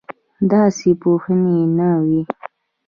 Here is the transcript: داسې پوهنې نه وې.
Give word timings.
داسې 0.51 0.89
پوهنې 1.01 1.59
نه 1.77 1.89
وې. 2.05 2.21